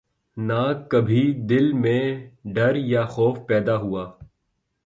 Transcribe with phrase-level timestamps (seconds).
[0.37, 0.61] نہ
[0.91, 2.03] کبھی دل میں
[2.55, 4.05] ڈر یا خوف پیدا ہوا